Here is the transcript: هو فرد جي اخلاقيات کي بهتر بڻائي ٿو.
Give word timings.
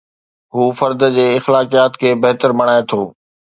هو 0.53 0.63
فرد 0.79 1.01
جي 1.17 1.25
اخلاقيات 1.39 1.93
کي 2.01 2.09
بهتر 2.23 2.49
بڻائي 2.59 2.81
ٿو. 2.89 3.01